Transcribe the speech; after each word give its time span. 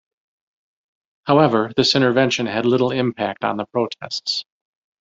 However, 1.27 1.71
this 1.77 1.95
intervention 1.95 2.47
had 2.47 2.65
little 2.65 2.89
impact 2.91 3.43
on 3.43 3.57
the 3.57 3.67
protests. 3.67 4.45